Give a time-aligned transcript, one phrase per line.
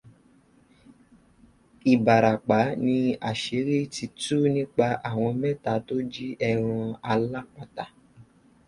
[1.93, 2.95] Ìbàràpá ni
[3.29, 7.83] àṣírí ti tú nípa àwọn mẹ́ta tó jí ẹran alápatà